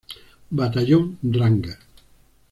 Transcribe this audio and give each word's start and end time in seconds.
Batallón 0.57 1.19
Ranger. 1.21 1.77